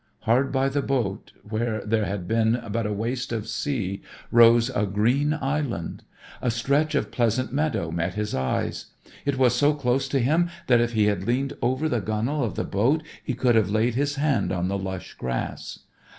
Hard 0.21 0.51
by 0.51 0.67
the 0.67 0.81
boat 0.81 1.31
where 1.47 1.85
there 1.85 2.05
had 2.05 2.27
been 2.27 2.59
but 2.71 2.87
a 2.87 2.91
waste 2.91 3.31
of 3.31 3.47
sea 3.47 4.01
rose 4.31 4.71
a 4.71 4.87
green 4.87 5.31
island. 5.39 6.01
A 6.41 6.49
stretch 6.49 6.95
of 6.95 7.11
pleasant 7.11 7.53
meadow 7.53 7.91
met 7.91 8.15
his 8.15 8.33
eyes. 8.33 8.87
It 9.25 9.37
was 9.37 9.53
so 9.53 9.75
close 9.75 10.07
to 10.07 10.17
him 10.17 10.49
that 10.65 10.81
if 10.81 10.93
he 10.93 11.03
had 11.05 11.27
leaned 11.27 11.53
over 11.61 11.87
the 11.87 12.01
gunwale 12.01 12.43
of 12.43 12.55
the 12.55 12.63
boat 12.63 13.03
he 13.23 13.35
could 13.35 13.53
have 13.53 13.69
laid 13.69 13.93
his 13.93 14.15
hand 14.15 14.51
on 14.51 14.69
the 14.69 14.77
lush 14.79 15.13
grass. 15.13 15.81